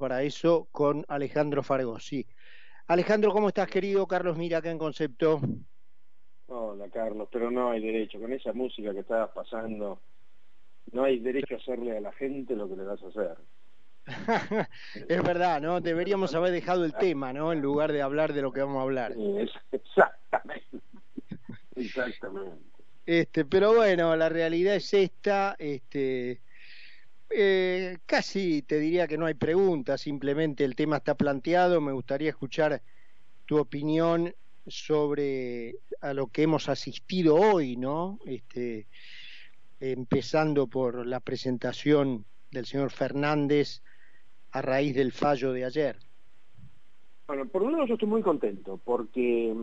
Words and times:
para 0.00 0.22
eso 0.22 0.66
con 0.72 1.04
Alejandro 1.06 1.62
Fargosi. 1.62 2.26
Alejandro, 2.88 3.32
¿cómo 3.32 3.48
estás, 3.48 3.68
querido? 3.68 4.08
Carlos 4.08 4.36
Mira 4.36 4.58
acá 4.58 4.70
en 4.70 4.78
Concepto. 4.78 5.40
Hola, 6.46 6.88
Carlos, 6.88 7.28
pero 7.30 7.50
no 7.50 7.70
hay 7.70 7.80
derecho. 7.80 8.18
Con 8.18 8.32
esa 8.32 8.52
música 8.52 8.92
que 8.92 9.00
estabas 9.00 9.30
pasando, 9.30 10.00
no 10.90 11.04
hay 11.04 11.20
derecho 11.20 11.54
a 11.54 11.58
hacerle 11.58 11.96
a 11.96 12.00
la 12.00 12.12
gente 12.12 12.56
lo 12.56 12.68
que 12.68 12.76
le 12.76 12.84
vas 12.84 13.00
a 13.02 13.08
hacer. 13.08 13.36
es 15.08 15.22
verdad, 15.22 15.60
¿no? 15.60 15.80
Deberíamos 15.80 16.34
haber 16.34 16.50
dejado 16.50 16.84
el 16.84 16.94
tema, 16.94 17.32
¿no? 17.32 17.52
En 17.52 17.60
lugar 17.60 17.92
de 17.92 18.02
hablar 18.02 18.32
de 18.32 18.42
lo 18.42 18.50
que 18.50 18.62
vamos 18.62 18.78
a 18.78 18.82
hablar. 18.82 19.12
exactamente. 19.70 20.80
Exactamente. 21.76 22.64
Este, 23.06 23.44
pero 23.44 23.74
bueno, 23.74 24.14
la 24.16 24.28
realidad 24.28 24.74
es 24.74 24.92
esta, 24.92 25.56
este, 25.58 26.40
casi 28.10 28.62
te 28.62 28.80
diría 28.80 29.06
que 29.06 29.16
no 29.16 29.26
hay 29.26 29.34
preguntas, 29.34 30.00
simplemente 30.00 30.64
el 30.64 30.74
tema 30.74 30.96
está 30.96 31.14
planteado. 31.14 31.80
Me 31.80 31.92
gustaría 31.92 32.30
escuchar 32.30 32.82
tu 33.46 33.56
opinión 33.56 34.34
sobre 34.66 35.76
a 36.00 36.12
lo 36.12 36.26
que 36.26 36.42
hemos 36.42 36.68
asistido 36.68 37.36
hoy, 37.36 37.76
¿no? 37.76 38.18
Este, 38.26 38.88
empezando 39.78 40.66
por 40.66 41.06
la 41.06 41.20
presentación 41.20 42.24
del 42.50 42.66
señor 42.66 42.90
Fernández 42.90 43.80
a 44.50 44.60
raíz 44.60 44.96
del 44.96 45.12
fallo 45.12 45.52
de 45.52 45.64
ayer. 45.64 45.96
Bueno, 47.28 47.46
por 47.46 47.62
un 47.62 47.70
lado 47.70 47.86
yo 47.86 47.94
estoy 47.94 48.08
muy 48.08 48.22
contento 48.22 48.80
porque 48.84 49.54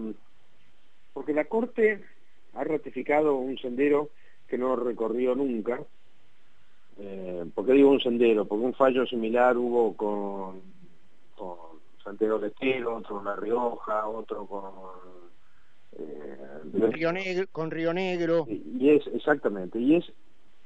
porque 1.12 1.34
la 1.34 1.44
Corte 1.50 2.02
ha 2.54 2.64
ratificado 2.64 3.36
un 3.36 3.58
sendero 3.58 4.12
que 4.48 4.58
no 4.58 4.78
recorrió 4.78 5.36
nunca, 5.36 5.84
eh, 7.00 7.46
¿Por 7.54 7.66
qué 7.66 7.74
digo 7.74 7.92
un 7.92 8.00
sendero? 8.00 8.46
Porque 8.46 8.66
un 8.66 8.74
fallo 8.74 9.06
similar 9.06 9.58
hubo 9.58 9.96
con, 9.96 10.62
con 11.36 11.58
Santiago 12.04 12.40
de 12.40 12.48
Estero, 12.48 12.96
otro 12.96 13.18
con 13.18 13.26
La 13.26 13.36
Rioja, 13.36 14.08
otro 14.08 14.46
con... 14.46 14.64
Eh, 16.00 16.38
Río 16.74 17.12
Negro, 17.12 17.46
con 17.52 17.72
Río 17.72 17.94
Negro. 17.94 18.46
Y, 18.48 18.90
es, 18.90 19.06
exactamente, 19.08 19.80
y 19.80 19.96
es 19.96 20.06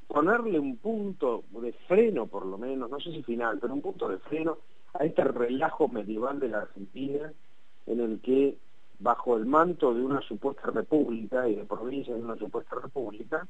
ponerle 0.08 0.60
un 0.60 0.78
punto 0.78 1.44
de 1.52 1.72
freno 1.88 2.28
por 2.28 2.46
lo 2.46 2.58
menos, 2.58 2.90
no 2.90 3.00
sé 3.00 3.12
si 3.12 3.24
final, 3.24 3.60
pero 3.60 3.74
un 3.74 3.82
punto 3.82 4.10
de 4.10 4.18
freno 4.18 4.58
a 4.94 5.06
este 5.06 5.24
relajo 5.24 5.88
medieval 5.88 6.40
de 6.40 6.50
la 6.50 6.60
Argentina 6.60 7.32
en 7.88 8.00
el 8.00 8.20
que 8.20 8.58
bajo 9.00 9.38
el 9.38 9.46
manto 9.46 9.94
de 9.94 10.02
una 10.02 10.22
supuesta 10.22 10.70
república 10.70 11.48
y 11.48 11.56
de 11.56 11.64
provincia 11.64 12.14
de 12.14 12.22
una 12.22 12.36
supuesta 12.36 12.76
república 12.76 13.48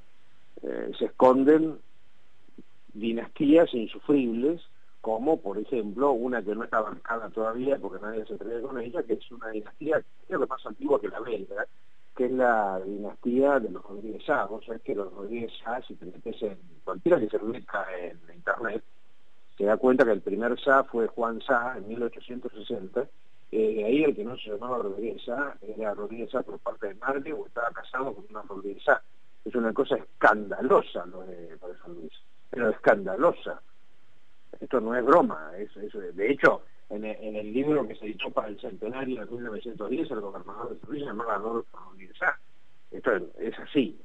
eh, 0.62 0.92
se 0.98 1.06
esconden 1.06 1.78
dinastías 2.94 3.74
insufribles, 3.74 4.62
como 5.02 5.42
por 5.42 5.58
ejemplo 5.58 6.12
una 6.12 6.44
que 6.44 6.56
no 6.56 6.64
está 6.64 6.80
bancada 6.82 7.30
todavía 7.30 7.78
porque 7.78 8.04
nadie 8.04 8.26
se 8.26 8.36
atreve 8.36 8.62
con 8.62 8.80
ella, 8.80 9.04
que 9.04 9.14
es 9.14 9.32
una 9.32 9.50
dinastía 9.50 10.02
creo 10.28 10.40
que 10.40 10.46
más 10.46 10.66
antigua 10.66 11.02
que 11.02 11.10
la 11.10 11.20
belga, 11.20 11.66
que 12.16 12.26
es 12.26 12.32
la 12.32 12.80
dinastía 12.86 13.60
de 13.60 13.72
los 13.72 13.84
Rodríguez 13.84 14.24
Sá. 14.26 14.46
Vos 14.46 14.64
sabés 14.66 14.82
que 14.84 14.96
los 14.96 15.12
Rodríguez 15.12 15.52
Sá, 15.64 15.82
si 15.82 15.96
te 15.96 16.06
metes 16.06 16.42
en 16.44 16.58
cualquiera 16.84 17.20
que 17.20 17.30
se 17.30 17.40
meta 17.40 17.86
en 18.00 18.20
internet, 18.36 18.84
se 19.58 19.66
da 19.66 19.78
cuenta 19.78 20.06
que 20.06 20.12
el 20.12 20.22
primer 20.22 20.60
Sá 20.60 20.84
fue 20.84 21.08
Juan 21.08 21.42
Sá 21.42 21.76
en 21.78 21.88
1860, 21.88 23.08
eh, 23.52 23.84
ahí 23.84 24.04
el 24.04 24.16
que 24.16 24.24
no 24.24 24.38
se 24.38 24.52
llamaba 24.52 24.78
Rodríguez 24.78 25.24
Sá 25.26 25.58
era 25.62 25.94
Rodríguez 25.94 26.30
Sá 26.32 26.42
por 26.44 26.60
parte 26.60 26.88
de 26.88 26.96
madre 26.96 27.34
o 27.34 27.48
estaba 27.48 27.70
casado 27.72 28.14
con 28.14 28.26
una 28.30 28.42
Rodríguez 28.44 28.84
Sá. 28.84 29.02
Es 29.44 29.56
una 29.56 29.74
cosa 29.74 29.96
escandalosa 29.96 31.06
lo 31.08 31.22
de, 31.22 31.58
lo 31.60 31.68
de 31.68 31.76
pero 32.52 32.70
escandalosa. 32.70 33.62
Esto 34.60 34.80
no 34.80 34.96
es 34.96 35.04
broma, 35.04 35.52
es, 35.58 35.74
de 36.16 36.32
hecho, 36.32 36.62
en 36.90 37.06
el, 37.06 37.54
libro 37.54 37.88
que 37.88 37.96
se 37.96 38.06
editó 38.06 38.30
para 38.32 38.50
el 38.50 38.60
centenario 38.60 39.26
de 39.26 39.32
1910, 39.32 40.12
el 40.12 40.20
gobernador 40.20 40.76
de 40.76 40.86
Sevilla 40.86 41.06
llamaba 41.08 41.36
Adolfo 41.36 41.78
Rodríguez 41.78 42.18
Esto 42.92 43.12
es, 43.40 43.60
así. 43.60 44.00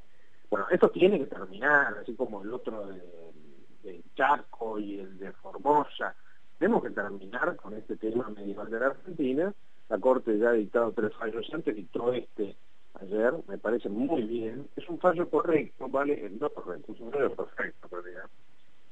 Bueno, 0.48 0.66
esto 0.70 0.88
tiene 0.90 1.18
que 1.18 1.26
terminar, 1.26 1.98
así 2.00 2.14
como 2.14 2.42
el 2.42 2.52
otro 2.52 2.86
de, 2.86 4.02
Chaco 4.14 4.78
y 4.78 5.00
el 5.00 5.18
de 5.18 5.32
Formosa. 5.32 6.14
Tenemos 6.58 6.82
que 6.82 6.90
terminar 6.90 7.56
con 7.56 7.74
este 7.74 7.96
tema 7.96 8.28
medieval 8.30 8.70
de 8.70 8.80
la 8.80 8.86
Argentina. 8.86 9.52
La 9.88 9.98
Corte 9.98 10.38
ya 10.38 10.50
ha 10.50 10.52
dictado 10.52 10.92
tres 10.92 11.12
fallos 11.14 11.46
antes, 11.52 11.74
dictó 11.74 12.12
este 12.12 12.56
ayer, 13.00 13.34
me 13.48 13.58
parece 13.58 13.88
muy 13.88 14.22
bien. 14.22 14.68
Es 14.76 14.88
un 14.88 14.98
fallo 14.98 15.28
correcto, 15.28 15.88
¿vale? 15.88 16.30
No 16.40 16.50
correcto, 16.50 16.92
es 16.92 17.00
un 17.00 17.10
fallo 17.10 17.34
perfecto, 17.34 17.88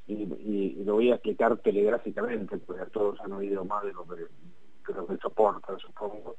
y, 0.06 0.12
y, 0.12 0.84
lo 0.84 0.94
voy 0.94 1.10
a 1.10 1.14
explicar 1.14 1.56
telegráficamente, 1.58 2.58
porque 2.58 2.84
todos 2.86 3.18
han 3.20 3.32
oído 3.32 3.64
más 3.64 3.84
de 3.84 3.92
lo 3.92 4.04
que, 4.04 4.92
lo 4.92 5.06
que 5.06 5.16
soporta, 5.16 5.78
supongo. 5.78 6.36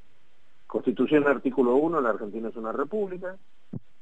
Constitución 0.67 1.27
artículo 1.27 1.75
1, 1.75 2.01
la 2.01 2.09
Argentina 2.09 2.49
es 2.49 2.55
una 2.55 2.71
república. 2.71 3.37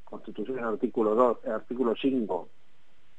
Constitución 0.04 0.64
artículo 0.64 1.16
2, 1.16 1.48
artículo 1.48 1.96
5, 1.96 2.50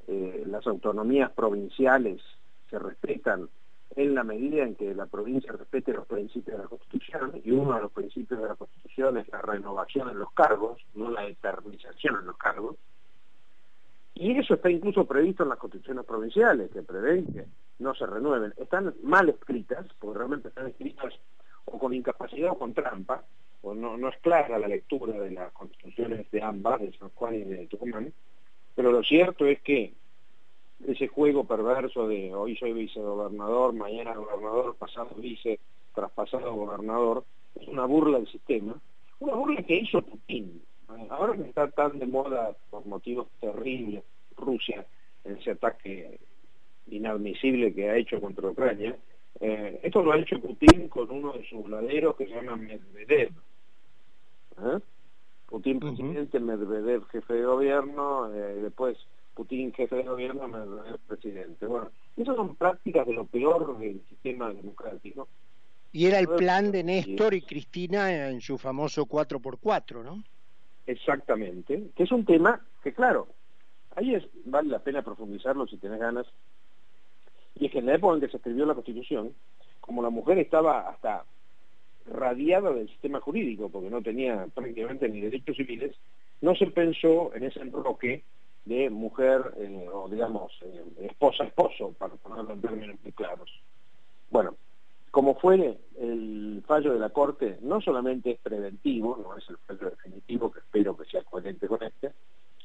eh, 0.07 0.45
las 0.47 0.67
autonomías 0.67 1.31
provinciales 1.33 2.21
se 2.69 2.79
respetan 2.79 3.49
en 3.97 4.15
la 4.15 4.25
medida 4.25 4.65
en 4.65 4.75
que 4.75 4.95
la 4.95 5.07
provincia 5.07 5.53
respete 5.53 5.93
los 5.93 6.07
principios 6.07 6.57
de 6.57 6.63
la 6.63 6.69
Constitución, 6.69 7.41
y 7.45 7.51
uno 7.51 7.75
de 7.75 7.83
los 7.83 7.93
principios 7.93 8.41
de 8.41 8.49
la 8.49 8.57
Constitución 8.57 9.19
es 9.19 9.29
la 9.29 9.43
renovación 9.43 10.11
en 10.11 10.19
los 10.19 10.33
cargos, 10.33 10.81
no 10.95 11.11
la 11.11 11.27
eternización 11.27 12.17
en 12.21 12.27
los 12.27 12.37
cargos, 12.37 12.77
y 14.15 14.39
eso 14.39 14.55
está 14.55 14.71
incluso 14.71 15.05
previsto 15.05 15.43
en 15.43 15.49
las 15.49 15.59
constituciones 15.59 16.05
provinciales, 16.05 16.71
que 16.71 16.83
prevén 16.83 17.27
que 17.33 17.47
no 17.81 17.95
se 17.95 18.07
renueven. 18.07 18.55
Están 18.57 18.95
mal 19.03 19.29
escritas, 19.29 19.87
porque 19.99 20.19
realmente 20.19 20.49
están 20.49 20.69
escritas 20.69 21.13
o 21.65 21.79
con 21.79 21.93
incapacidad 21.93 22.53
o 22.53 22.59
con 22.59 22.75
trampa, 22.75 23.25
o 23.63 23.75
no, 23.75 23.97
no 23.97 24.09
es 24.09 24.17
clara 24.19 24.59
la 24.59 24.69
lectura 24.69 25.19
de 25.19 25.31
las 25.31 25.51
constituciones 25.53 26.31
de 26.31 26.43
ambas, 26.43 26.81
de 26.81 26.97
San 26.97 27.09
Juan 27.11 27.35
y 27.35 27.45
de 27.45 27.67
Tucumán, 27.67 28.13
pero 28.75 28.93
lo 28.93 29.03
cierto 29.03 29.47
es 29.47 29.61
que 29.63 29.95
ese 30.87 31.09
juego 31.09 31.45
perverso 31.45 32.09
de 32.09 32.35
hoy 32.35 32.57
soy 32.57 32.73
vicegobernador, 32.73 33.73
mañana 33.75 34.15
gobernador, 34.15 34.77
pasado 34.77 35.11
vice, 35.17 35.59
traspasado 35.95 36.55
gobernador, 36.55 37.25
es 37.55 37.69
una 37.69 37.87
burla 37.87 38.19
del 38.19 38.29
sistema, 38.29 38.75
una 39.21 39.35
burla 39.35 39.63
que 39.63 39.77
hizo 39.77 40.03
Putin. 40.03 40.63
Ahora 41.09 41.35
que 41.35 41.49
está 41.49 41.71
tan 41.71 41.99
de 41.99 42.07
moda 42.07 42.55
por 42.71 42.87
motivos 42.87 43.29
terribles 43.41 44.05
Rusia, 44.37 44.87
en 45.25 45.39
ese 45.39 45.53
ataque 45.53 46.21
inadmisible 46.89 47.73
que 47.73 47.89
ha 47.89 47.97
hecho 47.97 48.21
contra 48.21 48.49
Ucrania, 48.49 48.97
eh, 49.41 49.81
esto 49.83 50.03
lo 50.03 50.13
ha 50.13 50.19
hecho 50.19 50.41
Putin 50.41 50.89
con 50.89 51.11
uno 51.11 51.33
de 51.33 51.45
sus 51.49 51.69
laderos 51.69 52.17
que 52.17 52.27
se 52.27 52.35
llama 52.35 52.57
Medvedev. 52.57 53.31
¿Eh? 54.59 54.79
Putin 55.47 55.81
presidente, 55.81 56.39
Medvedev 56.39 57.05
jefe 57.07 57.35
de 57.35 57.45
gobierno, 57.45 58.33
eh, 58.33 58.55
después 58.63 58.97
Putin 59.35 59.73
jefe 59.73 59.97
de 59.97 60.03
gobierno, 60.05 60.49
Medvedev 60.49 60.99
presidente. 61.07 61.67
Bueno, 61.67 61.91
esas 62.17 62.37
son 62.37 62.57
prácticas 62.57 63.07
de 63.07 63.15
lo 63.15 63.27
peor 63.27 63.79
del 63.79 64.01
sistema 64.09 64.53
democrático. 64.53 65.29
Y 65.93 66.07
era 66.07 66.19
el 66.19 66.29
plan 66.29 66.73
de 66.73 66.83
Néstor 66.83 67.35
y 67.35 67.43
Cristina 67.43 68.29
en 68.29 68.41
su 68.41 68.59
famoso 68.59 69.07
4x4, 69.07 70.03
¿no? 70.03 70.25
Exactamente, 70.87 71.91
que 71.97 72.03
es 72.03 72.13
un 72.13 72.25
tema 72.25 72.61
que, 72.83 72.93
claro, 72.93 73.29
ahí 73.97 74.15
es, 74.15 74.25
vale 74.45 74.69
la 74.69 74.81
pena 74.81 75.03
profundizarlo 75.03 75.67
si 75.67 75.79
tienes 75.79 76.01
ganas, 76.01 76.27
y 77.55 77.67
es 77.67 77.73
que 77.73 77.79
en 77.79 77.87
la 77.87 77.95
época 77.95 78.15
en 78.15 78.21
que 78.21 78.29
se 78.29 78.37
escribió 78.37 78.67
la 78.67 78.75
Constitución, 78.75 79.33
como 79.81 80.03
la 80.03 80.11
mujer 80.11 80.39
estaba 80.39 80.89
hasta 80.89 81.25
radiada 82.07 82.73
del 82.73 82.89
sistema 82.89 83.21
jurídico, 83.21 83.69
porque 83.69 83.89
no 83.89 84.03
tenía 84.03 84.47
prácticamente 84.53 85.09
ni 85.09 85.21
derechos 85.21 85.57
civiles, 85.57 85.97
no 86.41 86.55
se 86.55 86.67
pensó 86.67 87.35
en 87.35 87.45
ese 87.45 87.61
enroque 87.61 88.25
de 88.65 88.91
mujer, 88.91 89.53
eh, 89.59 89.89
o 89.93 90.09
digamos, 90.09 90.53
eh, 90.63 90.85
esposa-esposo, 91.01 91.93
para 91.99 92.15
ponerlo 92.15 92.53
en 92.53 92.61
términos 92.61 92.97
muy 93.03 93.13
claros. 93.13 93.51
Bueno, 94.31 94.57
como 95.11 95.35
fue 95.37 95.79
el 95.99 96.63
fallo 96.67 96.93
de 96.93 96.99
la 96.99 97.11
Corte, 97.11 97.59
no 97.63 97.81
solamente 97.81 98.33
es 98.33 98.41
preventivo, 98.41 99.17
no 99.17 99.37
es 99.37 99.49
el 99.49 99.59
fallo 99.59 99.91
definitivo, 99.91 100.51
que 100.51 100.61
espero 100.61 100.97
que 100.97 101.05
sea 101.05 101.23
coherente 101.23 101.69
con 101.69 101.83
este, 101.83 102.13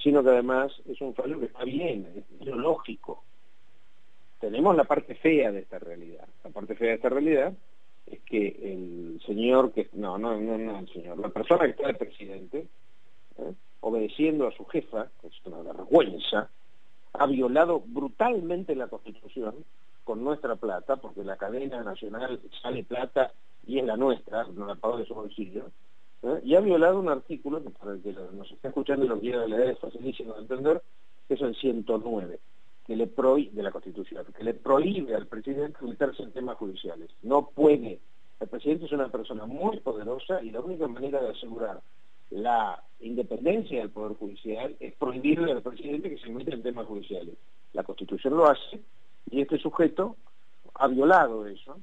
sino 0.01 0.23
que 0.23 0.29
además 0.29 0.71
es 0.87 0.99
un 1.01 1.13
fallo 1.13 1.39
que 1.39 1.47
está 1.47 1.63
bien, 1.63 2.07
es 2.15 2.41
ideológico. 2.41 3.23
Tenemos 4.39 4.75
la 4.75 4.85
parte 4.85 5.15
fea 5.15 5.51
de 5.51 5.59
esta 5.59 5.79
realidad. 5.79 6.27
La 6.43 6.49
parte 6.49 6.75
fea 6.75 6.89
de 6.89 6.95
esta 6.95 7.09
realidad 7.09 7.53
es 8.07 8.19
que 8.21 8.47
el 8.47 9.21
señor 9.25 9.73
que, 9.73 9.89
no, 9.93 10.17
no, 10.17 10.39
no, 10.39 10.57
no 10.57 10.79
el 10.79 10.89
señor, 10.89 11.19
la 11.19 11.29
persona 11.29 11.65
que 11.65 11.71
está 11.71 11.87
de 11.87 11.93
presidente, 11.93 12.67
¿eh? 13.37 13.53
Obedeciendo 13.81 14.47
a 14.47 14.51
su 14.51 14.65
jefa, 14.65 15.09
que 15.21 15.27
es 15.27 15.33
una 15.45 15.61
vergüenza, 15.61 16.49
ha 17.13 17.25
violado 17.25 17.81
brutalmente 17.85 18.75
la 18.75 18.87
Constitución, 18.87 19.65
con 20.03 20.23
nuestra 20.23 20.55
plata, 20.55 20.95
porque 20.95 21.23
la 21.23 21.37
cadena 21.37 21.83
nacional 21.83 22.39
sale 22.63 22.83
plata 22.83 23.31
y 23.67 23.77
es 23.77 23.85
la 23.85 23.95
nuestra, 23.95 24.45
no 24.55 24.65
la 24.65 24.73
pagó 24.73 24.97
de 24.97 25.05
su 25.05 25.13
bolsillo, 25.13 25.69
¿eh? 26.23 26.39
y 26.43 26.55
ha 26.55 26.61
violado 26.61 26.99
un 26.99 27.09
artículo, 27.09 27.61
para 27.61 27.91
el 27.91 28.01
que 28.01 28.13
nos 28.13 28.51
está 28.51 28.69
escuchando 28.69 29.05
y 29.05 29.07
lo 29.07 29.19
quiera 29.19 29.45
leer 29.45 29.69
es 29.69 29.77
facilísimo 29.79 30.33
de 30.33 30.41
entender, 30.41 30.81
que 31.27 31.35
es 31.35 31.41
el 31.41 31.55
109. 31.55 32.39
que 32.87 32.95
le 32.95 33.05
prohíbe, 33.05 33.51
de 33.51 33.61
la 33.61 33.71
Constitución, 33.71 34.25
que 34.35 34.43
le 34.43 34.55
prohíbe 34.55 35.13
al 35.13 35.27
presidente 35.27 35.77
meterse 35.85 36.23
en 36.23 36.31
temas 36.31 36.57
judiciales. 36.57 37.11
No 37.21 37.47
puede. 37.49 37.99
El 38.39 38.47
presidente 38.47 38.85
es 38.85 38.91
una 38.91 39.09
persona 39.09 39.45
muy 39.45 39.79
poderosa 39.79 40.41
y 40.41 40.49
la 40.49 40.61
única 40.61 40.87
manera 40.87 41.21
de 41.21 41.29
asegurar 41.29 41.81
la 42.31 42.81
independencia 42.99 43.79
del 43.79 43.89
Poder 43.89 44.17
Judicial 44.17 44.75
es 44.79 44.93
prohibirle 44.95 45.51
al 45.51 45.61
presidente 45.61 46.09
que 46.09 46.17
se 46.17 46.29
meta 46.29 46.53
en 46.53 46.63
temas 46.63 46.85
judiciales. 46.85 47.35
La 47.73 47.83
Constitución 47.83 48.35
lo 48.35 48.47
hace 48.47 48.79
y 49.29 49.41
este 49.41 49.57
sujeto 49.57 50.17
ha 50.75 50.87
violado 50.87 51.45
eso. 51.45 51.79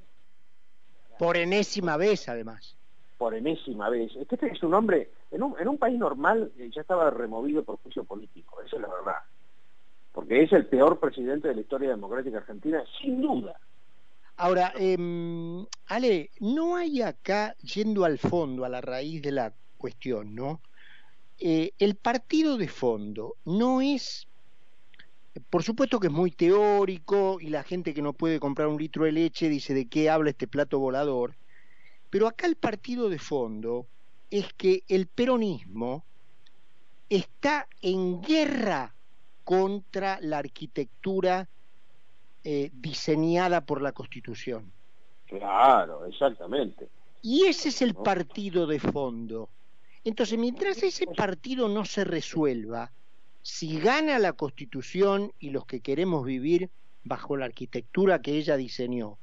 Por 1.19 1.37
enésima 1.37 1.97
vez, 1.97 2.29
además. 2.29 2.77
Por 3.19 3.35
enésima 3.35 3.89
vez. 3.89 4.15
Este 4.17 4.47
es 4.47 4.63
un 4.63 4.75
hombre, 4.75 5.11
en 5.31 5.43
un, 5.43 5.55
en 5.59 5.69
un 5.69 5.79
país 5.79 5.99
normal 5.99 6.53
eh, 6.59 6.71
ya 6.75 6.83
estaba 6.83 7.11
removido 7.11 7.65
por 7.65 7.79
juicio 7.79 8.05
político, 8.05 8.61
esa 8.63 8.77
es 8.77 8.83
la 8.83 8.89
verdad. 8.89 9.23
Porque 10.13 10.43
es 10.43 10.53
el 10.53 10.67
peor 10.67 10.99
presidente 10.99 11.49
de 11.49 11.55
la 11.55 11.61
historia 11.61 11.91
democrática 11.91 12.39
argentina, 12.39 12.83
sin 13.01 13.21
duda. 13.21 13.59
Ahora, 14.39 14.73
eh, 14.79 14.97
Ale, 15.87 16.31
no 16.41 16.77
hay 16.77 17.01
acá, 17.01 17.55
yendo 17.63 18.05
al 18.05 18.19
fondo, 18.19 18.67
a 18.67 18.69
la 18.69 18.83
raíz 18.83 19.23
de 19.23 19.33
la 19.33 19.55
cuestión, 19.79 20.35
¿no? 20.35 20.61
Eh, 21.39 21.73
el 21.79 21.97
partido 21.97 22.57
de 22.57 22.69
fondo 22.69 23.37
no 23.45 23.81
es, 23.83 24.27
por 25.51 25.63
supuesto 25.63 26.01
que 26.01 26.07
es 26.07 26.13
muy 26.13 26.31
teórico 26.31 27.39
y 27.41 27.49
la 27.49 27.63
gente 27.63 27.93
que 27.93 28.03
no 28.03 28.15
puede 28.15 28.41
comprar 28.41 28.69
un 28.69 28.79
litro 28.79 29.05
de 29.05 29.13
leche 29.13 29.49
dice 29.49 29.75
de 29.75 29.87
qué 29.87 30.09
habla 30.09 30.31
este 30.31 30.49
plato 30.49 30.79
volador, 30.79 31.37
pero 32.09 32.27
acá 32.27 32.47
el 32.47 32.57
partido 32.57 33.11
de 33.11 33.19
fondo 33.19 33.87
es 34.31 34.53
que 34.55 34.83
el 34.89 35.07
peronismo 35.07 36.05
está 37.09 37.69
en 37.83 38.23
guerra 38.23 38.95
contra 39.45 40.19
la 40.23 40.39
arquitectura 40.39 41.49
eh, 42.43 42.71
diseñada 42.73 43.61
por 43.65 43.83
la 43.83 43.93
Constitución. 43.93 44.73
Claro, 45.27 46.07
exactamente. 46.07 46.89
Y 47.23 47.45
ese 47.45 47.69
es 47.71 47.83
el 47.83 47.95
partido 47.95 48.67
de 48.67 48.79
fondo. 48.79 49.49
Entonces, 50.07 50.39
mientras 50.39 50.85
ese 50.85 51.05
partido 51.09 51.69
no 51.69 51.85
se 51.85 52.05
resuelva, 52.05 52.93
si 53.43 53.81
gana 53.81 54.21
la 54.21 54.35
Constitución 54.35 55.33
y 55.41 55.51
los 55.51 55.67
que 55.67 55.81
queremos 55.81 56.25
vivir 56.25 56.71
bajo 57.03 57.37
la 57.37 57.47
arquitectura 57.47 58.23
que 58.23 58.37
ella 58.37 58.57
diseñó, 58.57 59.19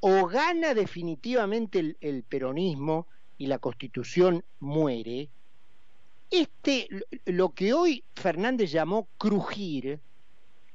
o 0.00 0.26
gana 0.26 0.74
definitivamente 0.74 1.96
el, 1.98 2.24
peronismo 2.24 3.06
y 3.38 3.46
la 3.46 3.58
Constitución 3.58 4.44
muere, 4.60 5.30
este, 6.30 6.88
lo 7.24 7.54
que 7.54 7.72
hoy 7.72 8.04
Fernández 8.14 8.70
llamó 8.70 9.08
crujir, 9.16 9.98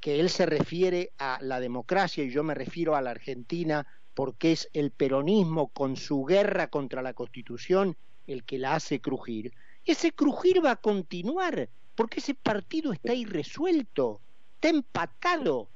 que 0.02 0.20
él 0.20 0.32
se 0.32 0.48
refiere 0.48 1.12
a 1.20 1.38
la 1.42 1.60
democracia 1.60 2.24
y 2.24 2.32
yo 2.32 2.44
me 2.44 2.56
refiero 2.56 2.96
a 2.96 3.02
la 3.04 3.12
Argentina 3.12 3.86
porque 4.16 4.54
es 4.54 4.68
el 4.74 4.90
peronismo 4.90 5.68
con 5.68 5.96
su 5.96 6.24
guerra 6.26 6.70
contra 6.70 7.04
la 7.04 7.14
Constitución 7.14 7.96
el 8.28 8.44
que 8.44 8.58
la 8.58 8.76
hace 8.76 9.00
crujir, 9.00 9.54
ese 9.86 10.12
crujir 10.12 10.64
va 10.64 10.72
a 10.72 10.76
continuar, 10.78 11.68
porque 11.96 12.20
ese 12.20 12.34
partido 12.34 12.94
está 12.94 13.14
irresuelto, 13.14 14.20
está 14.56 14.70
empatado. 14.70 15.68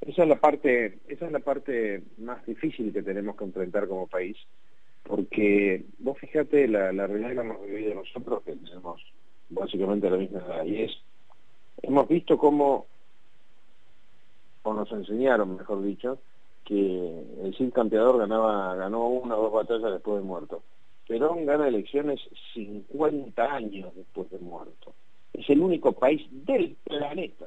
Esa 0.00 0.22
es 0.22 0.28
la 0.28 0.38
parte, 0.38 0.98
esa 1.08 1.26
es 1.26 1.32
la 1.32 1.40
parte 1.40 2.02
más 2.18 2.44
difícil 2.46 2.92
que 2.92 3.02
tenemos 3.02 3.36
que 3.36 3.44
enfrentar 3.44 3.88
como 3.88 4.06
país, 4.06 4.36
porque 5.02 5.84
vos 5.98 6.18
fíjate 6.18 6.68
la, 6.68 6.92
la 6.92 7.06
realidad 7.06 7.30
que 7.30 7.40
hemos 7.40 7.66
vivido 7.66 7.94
nosotros, 7.94 8.42
que 8.44 8.54
tenemos 8.54 9.02
básicamente 9.48 10.10
la 10.10 10.16
misma 10.16 10.40
edad, 10.40 10.64
y 10.64 10.82
es, 10.82 10.92
hemos 11.82 12.06
visto 12.08 12.38
cómo, 12.38 12.86
o 14.62 14.74
nos 14.74 14.90
enseñaron, 14.92 15.56
mejor 15.56 15.82
dicho, 15.82 16.18
que 16.64 17.24
el 17.42 17.54
Cid 17.56 17.72
Campeador 17.72 18.18
ganaba, 18.18 18.74
ganó 18.74 19.08
una 19.08 19.36
o 19.36 19.42
dos 19.42 19.52
batallas 19.52 19.92
después 19.92 20.20
de 20.20 20.26
muerto. 20.26 20.62
Perón 21.06 21.46
gana 21.46 21.68
elecciones 21.68 22.20
50 22.54 23.42
años 23.42 23.94
después 23.94 24.28
de 24.30 24.38
muerto. 24.38 24.94
Es 25.32 25.48
el 25.50 25.60
único 25.60 25.92
país 25.92 26.26
del 26.30 26.76
planeta 26.82 27.46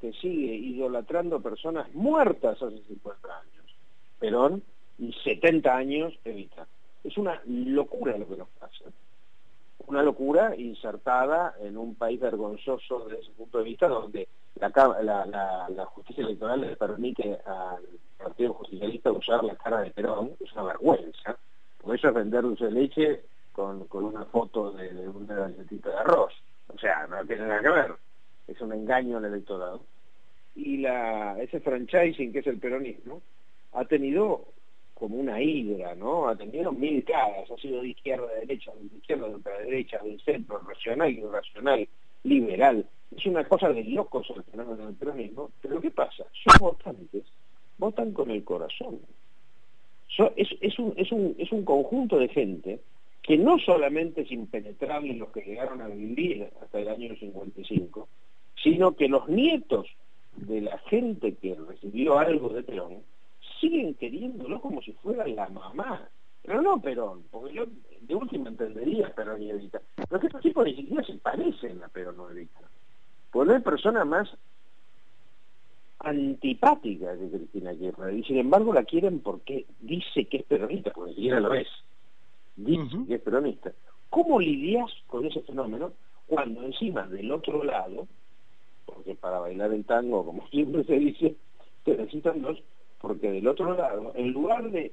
que 0.00 0.12
sigue 0.14 0.54
idolatrando 0.54 1.40
personas 1.40 1.92
muertas 1.94 2.62
hace 2.62 2.82
50 2.88 3.28
años. 3.28 3.76
Perón, 4.18 4.62
y 4.98 5.12
70 5.12 5.76
años 5.76 6.14
Evita. 6.24 6.66
Es 7.02 7.18
una 7.18 7.40
locura 7.46 8.16
lo 8.16 8.26
que 8.26 8.36
nos 8.36 8.48
pasa. 8.50 8.84
Una 9.86 10.02
locura 10.02 10.56
insertada 10.56 11.54
en 11.60 11.76
un 11.76 11.94
país 11.96 12.18
vergonzoso 12.18 13.00
desde 13.00 13.22
ese 13.22 13.32
punto 13.32 13.58
de 13.58 13.64
vista, 13.64 13.88
donde 13.88 14.28
la, 14.56 14.70
la, 15.02 15.68
la 15.68 15.86
justicia 15.86 16.24
electoral 16.24 16.62
le 16.62 16.76
permite 16.76 17.38
al 17.44 17.86
Partido 18.16 18.54
Justicialista 18.54 19.12
usar 19.12 19.44
la 19.44 19.56
cara 19.56 19.80
de 19.82 19.90
Perón, 19.90 20.32
es 20.40 20.50
una 20.52 20.62
vergüenza 20.62 21.36
por 21.84 21.94
eso 21.94 22.08
es 22.08 22.14
vender 22.14 22.42
dulce 22.42 22.64
de 22.64 22.70
leche 22.70 23.20
con, 23.52 23.84
con 23.84 24.04
una 24.04 24.24
foto 24.24 24.72
de, 24.72 24.92
de 24.92 25.08
una 25.08 25.34
galletita 25.34 25.90
de 25.90 25.96
arroz. 25.96 26.32
O 26.74 26.78
sea, 26.78 27.06
no 27.06 27.24
tiene 27.26 27.46
nada 27.46 27.60
que 27.60 27.68
ver. 27.68 27.94
Es 28.48 28.60
un 28.60 28.72
engaño 28.72 29.18
al 29.18 29.26
electorado. 29.26 29.82
Y 30.56 30.78
la, 30.78 31.40
ese 31.40 31.60
franchising 31.60 32.32
que 32.32 32.38
es 32.38 32.46
el 32.46 32.58
peronismo 32.58 33.20
ha 33.72 33.84
tenido 33.84 34.46
como 34.94 35.16
una 35.16 35.42
hidra, 35.42 35.94
¿no? 35.94 36.28
Ha 36.28 36.36
tenido 36.36 36.72
mil 36.72 37.04
caras, 37.04 37.50
ha 37.50 37.56
sido 37.56 37.82
de 37.82 37.88
izquierda 37.88 38.26
a 38.26 38.40
derecha, 38.40 38.72
de 38.76 38.96
izquierda 38.96 39.26
a 39.26 39.62
derecha, 39.62 39.98
del 39.98 40.20
centro, 40.20 40.58
racional, 40.60 41.10
irracional, 41.10 41.88
liberal. 42.22 42.86
Es 43.14 43.26
una 43.26 43.44
cosa 43.44 43.68
de 43.70 43.84
locos 43.84 44.32
el 44.34 44.42
fenómeno 44.44 44.86
del 44.86 44.94
peronismo, 44.94 45.50
pero 45.60 45.80
¿qué 45.80 45.90
pasa? 45.90 46.24
Sus 46.32 46.58
votantes 46.58 47.24
votan 47.76 48.12
con 48.12 48.30
el 48.30 48.42
corazón 48.44 49.00
es, 50.36 50.78
un, 50.78 50.94
es, 50.96 51.12
un, 51.12 51.34
es 51.38 51.52
un 51.52 51.64
conjunto 51.64 52.18
de 52.18 52.28
gente 52.28 52.80
que 53.22 53.38
no 53.38 53.58
solamente 53.58 54.22
es 54.22 54.30
impenetrable 54.30 55.14
los 55.14 55.30
que 55.30 55.40
llegaron 55.40 55.80
a 55.80 55.88
vivir 55.88 56.48
hasta 56.62 56.78
el 56.78 56.88
año 56.88 57.16
55, 57.16 58.08
sino 58.62 58.94
que 58.94 59.08
los 59.08 59.28
nietos 59.28 59.86
de 60.36 60.60
la 60.60 60.78
gente 60.90 61.34
que 61.34 61.54
recibió 61.54 62.18
algo 62.18 62.50
de 62.50 62.62
Perón 62.62 63.02
siguen 63.60 63.94
queriéndolo 63.94 64.60
como 64.60 64.82
si 64.82 64.92
fuera 64.92 65.26
la 65.26 65.48
mamá. 65.48 66.08
Pero 66.42 66.60
no 66.60 66.80
Perón, 66.80 67.24
porque 67.30 67.54
yo 67.54 67.64
de 68.02 68.14
última 68.14 68.50
entendería 68.50 69.14
Perón 69.14 69.42
y 69.42 69.50
Evita. 69.50 69.80
Pero 70.08 70.26
estos 70.26 70.42
tipos 70.42 70.66
ni 70.66 70.76
siquiera 70.76 71.02
se 71.02 71.14
parecen 71.14 71.82
a 71.82 71.88
Perón 71.88 72.20
o 72.20 72.30
Evita. 72.30 72.60
Porque 73.32 73.48
no 73.48 73.56
hay 73.56 73.62
persona 73.62 74.04
más 74.04 74.28
antipática 76.04 77.14
de 77.14 77.30
Cristina 77.30 77.74
Kirchner 77.74 78.14
y 78.14 78.24
sin 78.24 78.38
embargo 78.38 78.72
la 78.72 78.84
quieren 78.84 79.20
porque 79.20 79.66
dice 79.80 80.26
que 80.26 80.38
es 80.38 80.42
peronista, 80.44 80.90
porque 80.92 81.10
ni 81.10 81.16
siquiera 81.16 81.40
lo 81.40 81.54
es. 81.54 81.68
Dice 82.56 82.96
que 83.08 83.14
es 83.14 83.20
peronista. 83.20 83.72
¿Cómo 84.10 84.38
lidias 84.38 84.90
con 85.06 85.26
ese 85.26 85.40
fenómeno 85.40 85.92
cuando 86.26 86.62
encima 86.62 87.06
del 87.06 87.30
otro 87.30 87.64
lado, 87.64 88.06
porque 88.86 89.14
para 89.14 89.40
bailar 89.40 89.72
el 89.72 89.84
tango, 89.84 90.24
como 90.24 90.46
siempre 90.50 90.84
se 90.84 90.98
dice, 90.98 91.36
te 91.84 91.96
necesitan 91.96 92.42
dos, 92.42 92.62
porque 93.00 93.30
del 93.30 93.46
otro 93.46 93.74
lado, 93.74 94.12
en 94.14 94.32
lugar 94.32 94.70
de 94.70 94.92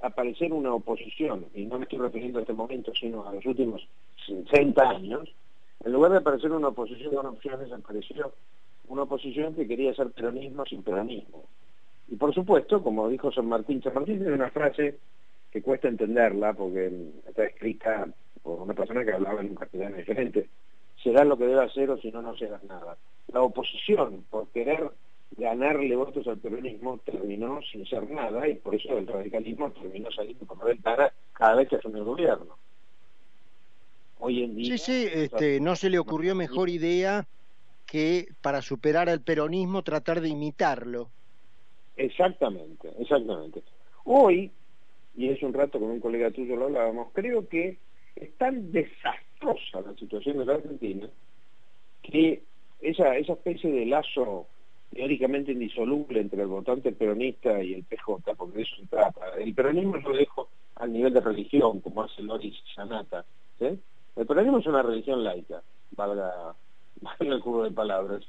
aparecer 0.00 0.52
una 0.52 0.74
oposición, 0.74 1.46
y 1.54 1.64
no 1.64 1.78
me 1.78 1.84
estoy 1.84 1.98
refiriendo 1.98 2.38
a 2.38 2.42
este 2.42 2.52
momento, 2.52 2.92
sino 2.94 3.26
a 3.26 3.32
los 3.32 3.46
últimos 3.46 3.86
60 4.26 4.88
años, 4.88 5.28
en 5.84 5.92
lugar 5.92 6.12
de 6.12 6.18
aparecer 6.18 6.52
una 6.52 6.68
oposición 6.68 7.10
de 7.10 7.18
una 7.18 7.30
opción 7.30 7.60
desapareció 7.60 8.32
una 8.88 9.02
oposición 9.02 9.54
que 9.54 9.66
quería 9.66 9.90
hacer 9.90 10.10
peronismo 10.10 10.64
sin 10.64 10.82
peronismo. 10.82 11.44
Y 12.08 12.16
por 12.16 12.34
supuesto, 12.34 12.82
como 12.82 13.08
dijo 13.08 13.32
San 13.32 13.46
Martín, 13.46 13.82
San 13.82 13.94
Martín 13.94 14.18
tiene 14.18 14.34
una 14.34 14.50
frase 14.50 14.98
que 15.50 15.62
cuesta 15.62 15.88
entenderla 15.88 16.52
porque 16.52 16.92
está 17.26 17.44
escrita 17.44 18.08
por 18.42 18.62
una 18.62 18.74
persona 18.74 19.04
que 19.04 19.12
hablaba 19.12 19.40
en 19.40 19.50
un 19.50 19.54
castellano 19.56 19.96
diferente. 19.96 20.48
Serás 21.02 21.26
lo 21.26 21.36
que 21.36 21.46
debe 21.46 21.64
hacer 21.64 21.90
o 21.90 21.98
si 21.98 22.10
no, 22.10 22.22
no 22.22 22.36
serás 22.36 22.62
nada. 22.64 22.96
La 23.32 23.42
oposición, 23.42 24.24
por 24.30 24.48
querer 24.48 24.90
ganarle 25.36 25.96
votos 25.96 26.26
al 26.28 26.38
peronismo, 26.38 26.98
terminó 26.98 27.60
sin 27.70 27.84
ser 27.86 28.08
nada 28.10 28.48
y 28.48 28.54
por 28.54 28.74
eso 28.74 28.96
el 28.96 29.06
radicalismo 29.06 29.70
terminó 29.72 30.10
saliendo 30.12 30.46
por 30.46 30.58
la 30.58 30.64
ventana 30.66 31.12
cada 31.32 31.56
vez 31.56 31.68
que 31.68 31.76
asumió 31.76 31.98
el 31.98 32.04
gobierno. 32.04 32.56
Hoy 34.18 34.44
en 34.44 34.54
día... 34.56 34.78
Sí, 34.78 34.78
sí, 34.78 35.08
este, 35.12 35.60
no 35.60 35.76
se 35.76 35.90
le 35.90 35.98
ocurrió 35.98 36.34
mejor 36.34 36.68
idea 36.70 37.26
que 37.86 38.28
para 38.42 38.62
superar 38.62 39.08
al 39.08 39.22
peronismo 39.22 39.82
tratar 39.82 40.20
de 40.20 40.28
imitarlo. 40.28 41.08
Exactamente, 41.96 42.90
exactamente. 42.98 43.62
Hoy, 44.04 44.50
y 45.16 45.28
es 45.28 45.42
un 45.42 45.54
rato 45.54 45.78
con 45.78 45.90
un 45.90 46.00
colega 46.00 46.30
tuyo 46.30 46.56
lo 46.56 46.66
hablábamos, 46.66 47.08
creo 47.12 47.48
que 47.48 47.78
es 48.14 48.34
tan 48.36 48.70
desastrosa 48.72 49.80
la 49.80 49.94
situación 49.94 50.38
de 50.38 50.44
la 50.44 50.54
Argentina 50.54 51.08
que 52.02 52.42
esa, 52.80 53.16
esa 53.16 53.32
especie 53.32 53.70
de 53.70 53.86
lazo 53.86 54.46
teóricamente 54.92 55.52
indisoluble 55.52 56.20
entre 56.20 56.42
el 56.42 56.48
votante 56.48 56.92
peronista 56.92 57.62
y 57.62 57.74
el 57.74 57.84
PJ, 57.84 58.34
porque 58.34 58.58
de 58.58 58.62
eso 58.62 58.76
se 58.76 58.86
trata. 58.86 59.34
El 59.38 59.54
peronismo 59.54 59.96
lo 59.96 60.12
dejo 60.12 60.48
al 60.76 60.92
nivel 60.92 61.12
de 61.12 61.20
religión, 61.20 61.80
como 61.80 62.02
hace 62.02 62.22
Loris 62.22 62.56
Sanata. 62.74 63.24
El 63.58 64.26
peronismo 64.26 64.58
es 64.58 64.66
una 64.66 64.82
religión 64.82 65.24
laica, 65.24 65.62
valga 65.96 66.54
en 67.20 67.32
el 67.32 67.40
juego 67.40 67.64
de 67.64 67.70
palabras. 67.70 68.22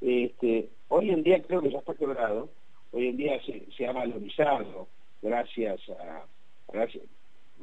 Este, 0.00 0.68
hoy 0.88 1.10
en 1.10 1.22
día 1.22 1.42
creo 1.42 1.60
que 1.60 1.70
ya 1.70 1.78
está 1.78 1.94
quebrado, 1.94 2.48
hoy 2.92 3.08
en 3.08 3.16
día 3.16 3.40
se, 3.44 3.86
ha 3.86 3.92
valorizado 3.92 4.88
gracias 5.20 5.80
a, 5.90 6.24
gracias, 6.72 7.04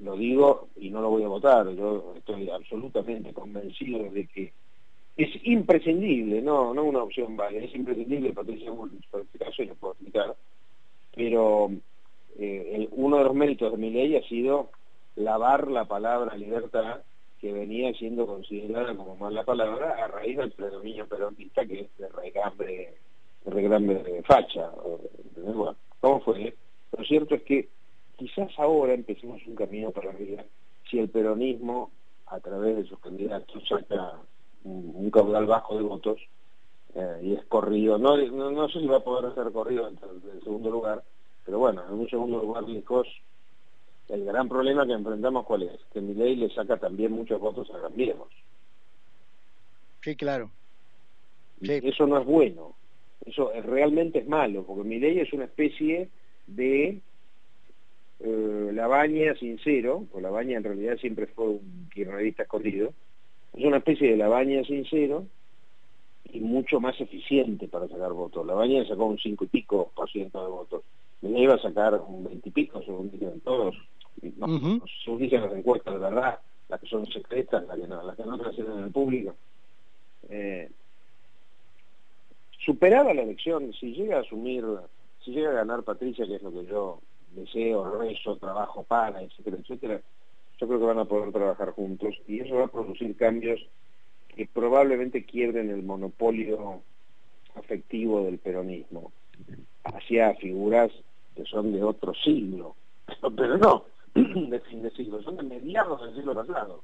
lo 0.01 0.15
digo 0.15 0.69
y 0.75 0.91
no 0.91 1.01
lo 1.01 1.09
voy 1.09 1.23
a 1.23 1.27
votar, 1.27 1.67
yo 1.71 2.13
estoy 2.15 2.49
absolutamente 2.49 3.33
convencido 3.33 4.03
de 4.11 4.27
que 4.27 4.53
es 5.17 5.29
imprescindible, 5.45 6.43
no, 6.43 6.75
no 6.75 6.83
una 6.83 7.01
opción 7.01 7.35
válida, 7.35 7.63
es 7.63 7.73
imprescindible 7.73 8.33
Patricia 8.33 8.69
Bullrich, 8.69 9.09
por 9.09 9.21
este 9.21 9.39
caso 9.39 9.63
y 9.63 9.65
lo 9.65 9.75
puedo 9.75 9.93
explicar, 9.93 10.35
pero 11.15 11.71
eh, 12.37 12.87
uno 12.91 13.17
de 13.17 13.23
los 13.23 13.33
méritos 13.33 13.71
de 13.71 13.77
mi 13.79 13.89
ley 13.89 14.15
ha 14.15 14.21
sido 14.27 14.69
lavar 15.15 15.71
la 15.71 15.85
palabra 15.85 16.37
libertad 16.37 17.01
que 17.39 17.53
venía 17.53 17.93
siendo 17.93 18.25
considerada 18.25 18.95
como 18.95 19.15
mala 19.15 19.43
palabra 19.43 20.03
a 20.03 20.07
raíz 20.07 20.37
del 20.37 20.51
predominio 20.51 21.07
peronista 21.07 21.65
que 21.65 21.81
es 21.81 21.97
de 21.97 22.09
regambre, 22.09 24.03
de 24.03 24.23
facha. 24.23 24.71
Bueno, 25.35 25.75
¿Cómo 25.99 26.19
fue? 26.21 26.55
Lo 26.97 27.03
cierto 27.03 27.35
es 27.35 27.43
que 27.43 27.69
quizás 28.17 28.49
ahora 28.57 28.93
empecemos 28.93 29.45
un 29.45 29.55
camino 29.55 29.91
para 29.91 30.09
arriba 30.09 30.43
si 30.89 30.99
el 30.99 31.09
peronismo, 31.09 31.91
a 32.27 32.39
través 32.39 32.77
de 32.77 32.85
sus 32.85 32.99
candidatos, 32.99 33.63
saca 33.67 34.13
un, 34.63 35.09
caudal 35.11 35.45
bajo 35.45 35.75
de 35.75 35.83
votos 35.83 36.19
eh, 36.95 37.19
y 37.23 37.33
es 37.33 37.45
corrido. 37.45 37.97
No, 37.97 38.17
no, 38.17 38.69
sé 38.69 38.79
si 38.79 38.87
va 38.87 38.97
a 38.97 39.03
poder 39.03 39.33
ser 39.35 39.51
corrido 39.51 39.87
en 39.87 39.97
el 40.33 40.43
segundo 40.43 40.69
lugar, 40.69 41.03
pero 41.45 41.59
bueno, 41.59 41.83
en 41.87 41.93
un 41.93 42.09
segundo 42.09 42.39
lugar 42.39 42.63
lejos 42.63 43.07
el 44.09 44.25
gran 44.25 44.47
problema 44.47 44.85
que 44.85 44.93
enfrentamos 44.93 45.45
cuál 45.45 45.63
es, 45.63 45.79
que 45.93 46.01
mi 46.01 46.13
ley 46.13 46.35
le 46.35 46.49
saca 46.49 46.77
también 46.77 47.11
muchos 47.11 47.39
votos 47.39 47.69
a 47.71 47.81
Cambiemos. 47.81 48.29
Sí, 50.01 50.15
claro. 50.15 50.49
Eso 51.59 52.05
no 52.05 52.19
es 52.19 52.25
bueno, 52.25 52.75
eso 53.25 53.51
realmente 53.63 54.19
es 54.19 54.27
malo, 54.27 54.63
porque 54.63 54.87
mi 54.87 54.99
ley 54.99 55.19
es 55.19 55.33
una 55.33 55.45
especie 55.45 56.09
de 56.45 57.01
eh, 58.19 58.69
la 58.73 58.87
baña 58.87 59.35
sincero, 59.35 60.05
o 60.13 60.19
la 60.19 60.29
baña 60.29 60.57
en 60.57 60.63
realidad 60.63 60.97
siempre 60.97 61.27
fue 61.27 61.49
un 61.49 61.89
kirchnerista 61.93 62.43
escondido, 62.43 62.93
es 63.53 63.65
una 63.65 63.77
especie 63.77 64.11
de 64.11 64.17
la 64.17 64.27
baña 64.27 64.63
sincero 64.63 65.25
y 66.25 66.39
mucho 66.39 66.79
más 66.79 66.99
eficiente 66.99 67.67
para 67.67 67.87
sacar 67.87 68.13
votos. 68.13 68.45
La 68.45 68.53
baña 68.53 68.85
sacó 68.87 69.05
un 69.05 69.17
5 69.17 69.45
y 69.45 69.47
pico 69.47 69.91
por 69.95 70.09
ciento 70.09 70.43
de 70.43 70.49
votos. 70.49 70.83
Me 71.21 71.41
iba 71.41 71.55
a 71.55 71.61
sacar 71.61 71.95
un 72.07 72.23
20 72.25 72.49
y 72.49 72.51
pico, 72.51 72.81
según 72.83 73.09
dicen 73.11 73.39
todos. 73.41 73.75
No, 74.37 74.81
Según 75.03 75.19
dicen 75.19 75.41
las 75.41 75.53
encuestas, 75.53 75.93
de 75.93 75.99
verdad, 75.99 76.39
las 76.69 76.79
que 76.79 76.87
son 76.87 77.05
secretas, 77.07 77.65
las 77.67 77.77
que 77.77 77.87
no, 77.87 78.03
las 78.03 78.15
que 78.15 78.23
no 78.23 78.37
trascienden 78.37 78.77
en 78.77 78.83
el 78.85 78.91
público. 78.91 79.35
Eh, 80.29 80.69
superada 82.59 83.13
la 83.13 83.21
elección, 83.21 83.73
si 83.73 83.93
llega 83.93 84.17
a 84.17 84.21
asumir, 84.21 84.63
si 85.23 85.31
llega 85.31 85.49
a 85.49 85.53
ganar 85.53 85.83
Patricia, 85.83 86.25
que 86.25 86.35
es 86.35 86.41
lo 86.41 86.51
que 86.51 86.65
yo 86.65 86.99
deseo, 87.31 87.97
rezo, 87.97 88.37
trabajo 88.37 88.83
para, 88.83 89.21
etcétera, 89.21 89.57
etcétera, 89.57 90.01
yo 90.59 90.67
creo 90.67 90.79
que 90.79 90.85
van 90.85 90.99
a 90.99 91.05
poder 91.05 91.31
trabajar 91.31 91.71
juntos 91.71 92.15
y 92.27 92.39
eso 92.39 92.55
va 92.55 92.65
a 92.65 92.71
producir 92.71 93.15
cambios 93.15 93.65
que 94.35 94.47
probablemente 94.47 95.25
quiebren 95.25 95.69
el 95.69 95.83
monopolio 95.83 96.81
afectivo 97.55 98.23
del 98.23 98.37
peronismo 98.39 99.11
hacia 99.83 100.35
figuras 100.35 100.91
que 101.35 101.45
son 101.45 101.71
de 101.71 101.83
otro 101.83 102.13
siglo, 102.15 102.75
pero 103.35 103.57
no 103.57 103.85
de 104.49 104.59
fin 104.61 104.81
de 104.81 104.91
siglo, 104.91 105.21
son 105.21 105.37
de 105.37 105.43
mediados 105.43 106.01
del 106.01 106.15
siglo 106.15 106.33
pasado. 106.33 106.83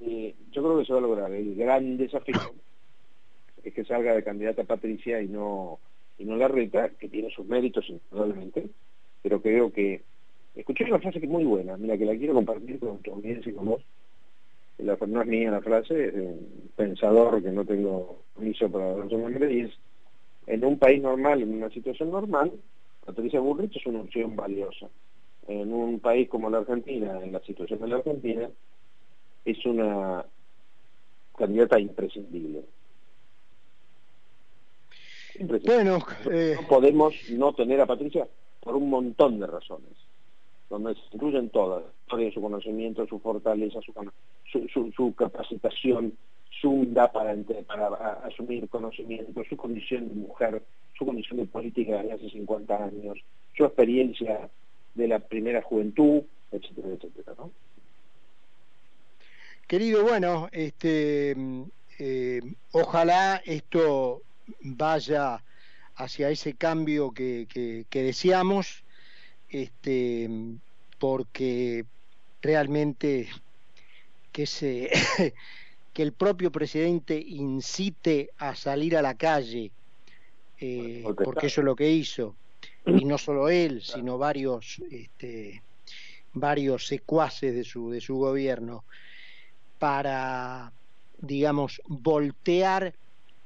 Eh, 0.00 0.34
yo 0.52 0.62
creo 0.62 0.78
que 0.78 0.84
se 0.84 0.92
va 0.92 0.98
a 0.98 1.02
lograr. 1.02 1.32
El 1.32 1.54
gran 1.54 1.96
desafío 1.96 2.36
es 3.64 3.74
que 3.74 3.84
salga 3.84 4.14
de 4.14 4.24
candidata 4.24 4.64
Patricia 4.64 5.20
y 5.20 5.28
no 5.28 5.78
y 6.18 6.24
no 6.24 6.36
la 6.36 6.48
reta, 6.48 6.88
que 6.90 7.08
tiene 7.08 7.30
sus 7.30 7.46
méritos 7.46 7.88
indudablemente, 7.88 8.68
pero 9.22 9.40
creo 9.40 9.72
que 9.72 10.02
escuché 10.56 10.84
una 10.84 10.98
frase 10.98 11.20
que 11.20 11.26
es 11.26 11.32
muy 11.32 11.44
buena, 11.44 11.76
mira 11.76 11.96
que 11.96 12.04
la 12.04 12.16
quiero 12.16 12.34
compartir 12.34 12.80
con 12.80 12.98
tu 12.98 13.12
audiencia 13.12 13.50
y 13.50 13.54
con 13.54 13.66
vos. 13.66 13.82
La, 14.78 14.96
no 15.06 15.22
es 15.22 15.28
mía 15.28 15.50
la 15.50 15.60
frase, 15.60 16.08
es 16.08 16.14
un 16.14 16.70
pensador 16.74 17.42
que 17.42 17.50
no 17.50 17.64
tengo 17.64 18.22
permiso 18.34 18.70
para 18.70 18.96
dar 18.96 19.08
su 19.08 19.18
nombre, 19.18 19.52
y 19.52 19.60
es, 19.60 19.70
en 20.46 20.64
un 20.64 20.78
país 20.78 21.00
normal, 21.00 21.42
en 21.42 21.54
una 21.54 21.70
situación 21.70 22.10
normal, 22.10 22.52
Patricia 23.04 23.40
Bullrich 23.40 23.76
es 23.76 23.86
una 23.86 24.00
opción 24.00 24.34
valiosa. 24.34 24.88
En 25.48 25.72
un 25.72 25.98
país 25.98 26.28
como 26.28 26.50
la 26.50 26.58
Argentina, 26.58 27.18
en 27.22 27.32
la 27.32 27.40
situación 27.40 27.80
de 27.80 27.88
la 27.88 27.96
Argentina, 27.96 28.50
es 29.44 29.64
una 29.64 30.24
candidata 31.36 31.80
imprescindible. 31.80 32.64
Bueno, 35.64 35.98
eh, 36.30 36.56
no 36.60 36.68
podemos 36.68 37.14
no 37.30 37.54
tener 37.54 37.80
a 37.80 37.86
Patricia 37.86 38.26
por 38.60 38.74
un 38.74 38.90
montón 38.90 39.38
de 39.40 39.46
razones, 39.46 39.92
donde 40.68 40.94
se 40.94 41.00
incluyen 41.12 41.48
todas, 41.48 41.84
su 42.34 42.40
conocimiento, 42.42 43.06
su 43.06 43.18
fortaleza, 43.20 43.80
su, 43.80 44.92
su, 44.94 45.14
capacitación, 45.14 46.12
su 46.60 46.70
humildad 46.70 47.12
para, 47.12 47.34
para 47.66 48.12
asumir 48.24 48.68
conocimiento, 48.68 49.42
su 49.48 49.56
condición 49.56 50.08
de 50.08 50.14
mujer, 50.14 50.62
su 50.98 51.06
condición 51.06 51.38
de 51.38 51.46
política 51.46 52.02
de 52.02 52.12
hace 52.12 52.28
50 52.28 52.84
años, 52.84 53.18
su 53.56 53.64
experiencia 53.64 54.50
de 54.98 55.08
la 55.08 55.20
primera 55.20 55.62
juventud, 55.62 56.22
etcétera, 56.50 56.88
etcétera, 56.88 57.34
¿no? 57.38 57.52
Querido, 59.66 60.02
bueno, 60.02 60.48
este, 60.50 61.36
eh, 61.98 62.40
ojalá 62.72 63.40
esto 63.44 64.22
vaya 64.60 65.42
hacia 65.94 66.30
ese 66.30 66.54
cambio 66.54 67.12
que, 67.12 67.46
que, 67.88 68.02
deseamos, 68.02 68.82
este, 69.50 70.28
porque 70.98 71.84
realmente 72.42 73.28
que, 74.32 74.46
se, 74.46 74.90
que 75.92 76.02
el 76.02 76.12
propio 76.12 76.50
presidente 76.50 77.20
incite 77.20 78.30
a 78.38 78.56
salir 78.56 78.96
a 78.96 79.02
la 79.02 79.14
calle, 79.14 79.70
eh, 80.60 81.04
porque 81.22 81.46
eso 81.46 81.60
es 81.60 81.64
lo 81.66 81.76
que 81.76 81.90
hizo, 81.90 82.34
y 82.86 83.04
no 83.04 83.18
solo 83.18 83.48
él, 83.48 83.82
sino 83.82 84.18
varios, 84.18 84.80
este, 84.90 85.62
varios 86.32 86.86
secuaces 86.86 87.54
de 87.54 87.64
su, 87.64 87.90
de 87.90 88.00
su 88.00 88.16
gobierno, 88.16 88.84
para, 89.78 90.72
digamos, 91.18 91.80
voltear 91.86 92.94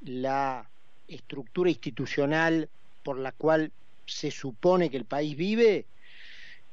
la 0.03 0.69
estructura 1.09 1.71
institucional 1.71 2.69
por 3.03 3.19
la 3.19 3.33
cual 3.33 3.71
se 4.07 4.31
supone 4.31 4.91
que 4.91 4.97
el 4.97 5.05
país 5.05 5.37
vive, 5.37 5.85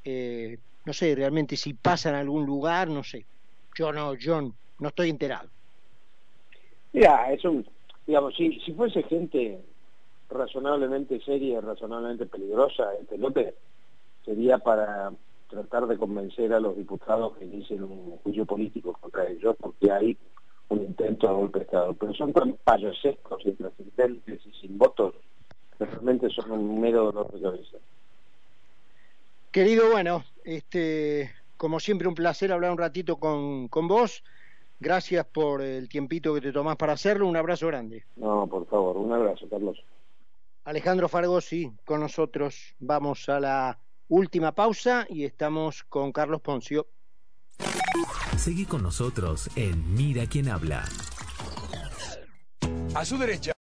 eh, 0.04 0.58
no 0.84 0.92
sé, 0.92 1.14
realmente 1.14 1.56
si 1.56 1.74
pasa 1.74 2.08
en 2.08 2.14
algún 2.16 2.46
lugar, 2.46 2.88
no 2.88 3.04
sé. 3.04 3.24
Yo 3.76 3.92
no, 3.92 4.14
yo 4.14 4.52
no 4.78 4.88
estoy 4.88 5.10
enterado. 5.10 5.48
Mira, 6.92 7.32
es 7.32 7.44
un, 7.44 7.66
digamos, 8.06 8.34
si, 8.36 8.58
si 8.60 8.72
fuese 8.72 9.02
gente 9.04 9.60
razonablemente 10.30 11.20
seria, 11.20 11.60
razonablemente 11.60 12.26
peligrosa, 12.26 12.94
el 12.98 13.06
pelote 13.06 13.54
sería 14.24 14.58
para 14.58 15.12
tratar 15.48 15.86
de 15.86 15.98
convencer 15.98 16.52
a 16.52 16.60
los 16.60 16.76
diputados 16.76 17.36
que 17.36 17.44
dicen 17.44 17.82
un 17.82 18.18
juicio 18.18 18.46
político 18.46 18.96
contra 19.00 19.28
ellos, 19.28 19.56
porque 19.58 19.90
hay 19.90 20.16
un 20.68 20.82
intento 20.82 21.26
de 21.26 21.34
golpe 21.34 21.58
de 21.58 21.64
Estado, 21.64 21.94
pero 21.94 22.14
son 22.14 22.32
tan 22.32 22.52
payasescos, 22.64 23.44
intrascendentes 23.44 24.40
y 24.46 24.52
sin 24.60 24.78
votos, 24.78 25.14
que 25.76 25.84
realmente 25.84 26.30
son 26.30 26.52
un 26.52 26.80
mero 26.80 27.06
dolor 27.06 27.32
de 27.32 27.40
cabeza. 27.40 27.78
Querido, 29.50 29.90
bueno, 29.90 30.22
este, 30.44 31.30
como 31.56 31.80
siempre 31.80 32.06
un 32.06 32.14
placer 32.14 32.52
hablar 32.52 32.70
un 32.70 32.78
ratito 32.78 33.16
con, 33.16 33.66
con 33.66 33.88
vos. 33.88 34.22
Gracias 34.78 35.26
por 35.26 35.60
el 35.60 35.88
tiempito 35.88 36.32
que 36.32 36.40
te 36.40 36.52
tomás 36.52 36.76
para 36.76 36.94
hacerlo. 36.94 37.26
Un 37.26 37.36
abrazo 37.36 37.66
grande. 37.66 38.04
No, 38.16 38.46
por 38.46 38.66
favor, 38.66 38.96
un 38.96 39.12
abrazo, 39.12 39.46
Carlos. 39.50 39.76
Alejandro 40.64 41.08
Fargosi 41.08 41.72
con 41.84 42.00
nosotros. 42.00 42.74
Vamos 42.78 43.28
a 43.28 43.40
la 43.40 43.78
última 44.08 44.52
pausa 44.52 45.06
y 45.08 45.24
estamos 45.24 45.84
con 45.84 46.12
Carlos 46.12 46.40
Poncio. 46.40 46.88
Seguí 48.36 48.64
con 48.64 48.82
nosotros 48.82 49.50
en 49.56 49.94
Mira 49.94 50.26
quién 50.26 50.48
habla. 50.48 50.84
A 52.94 53.04
su 53.04 53.18
derecha. 53.18 53.48